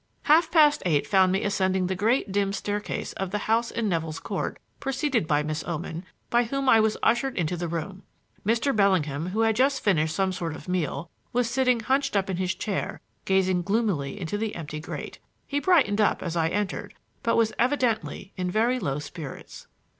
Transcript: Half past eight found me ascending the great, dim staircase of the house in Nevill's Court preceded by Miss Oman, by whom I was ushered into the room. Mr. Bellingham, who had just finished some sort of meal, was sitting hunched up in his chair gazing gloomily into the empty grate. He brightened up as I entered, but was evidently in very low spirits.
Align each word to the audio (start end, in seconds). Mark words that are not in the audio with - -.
Half 0.23 0.49
past 0.49 0.81
eight 0.83 1.05
found 1.05 1.31
me 1.31 1.43
ascending 1.43 1.85
the 1.85 1.93
great, 1.93 2.31
dim 2.31 2.53
staircase 2.53 3.13
of 3.13 3.29
the 3.29 3.37
house 3.45 3.69
in 3.69 3.87
Nevill's 3.87 4.17
Court 4.19 4.57
preceded 4.79 5.27
by 5.27 5.43
Miss 5.43 5.63
Oman, 5.67 6.05
by 6.31 6.45
whom 6.45 6.67
I 6.67 6.79
was 6.79 6.97
ushered 7.03 7.37
into 7.37 7.55
the 7.55 7.67
room. 7.67 8.01
Mr. 8.43 8.75
Bellingham, 8.75 9.27
who 9.27 9.41
had 9.41 9.55
just 9.55 9.83
finished 9.83 10.15
some 10.15 10.31
sort 10.31 10.55
of 10.55 10.67
meal, 10.67 11.11
was 11.33 11.47
sitting 11.51 11.81
hunched 11.81 12.15
up 12.17 12.31
in 12.31 12.37
his 12.37 12.55
chair 12.55 12.99
gazing 13.25 13.61
gloomily 13.61 14.19
into 14.19 14.39
the 14.39 14.55
empty 14.55 14.79
grate. 14.79 15.19
He 15.45 15.59
brightened 15.59 16.01
up 16.01 16.23
as 16.23 16.35
I 16.35 16.47
entered, 16.47 16.95
but 17.21 17.35
was 17.37 17.53
evidently 17.59 18.33
in 18.35 18.49
very 18.49 18.79
low 18.79 18.97
spirits. 18.97 19.67